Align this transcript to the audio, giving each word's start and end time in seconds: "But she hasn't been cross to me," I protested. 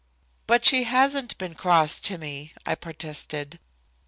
"But 0.47 0.65
she 0.65 0.85
hasn't 0.85 1.37
been 1.37 1.53
cross 1.53 1.99
to 1.99 2.17
me," 2.17 2.53
I 2.65 2.73
protested. 2.73 3.59